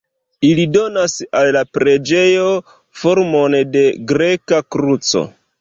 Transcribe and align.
Ili 0.47 0.63
donas 0.77 1.17
al 1.41 1.49
la 1.57 1.61
preĝejo 1.77 2.47
formon 3.05 3.61
de 3.77 3.85
greka 4.15 4.65
kruco. 4.77 5.25